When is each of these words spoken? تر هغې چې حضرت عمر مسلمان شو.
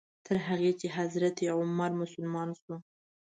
تر 0.25 0.37
هغې 0.47 0.71
چې 0.79 0.87
حضرت 0.97 1.35
عمر 1.57 1.91
مسلمان 2.01 2.49
شو. 2.61 2.75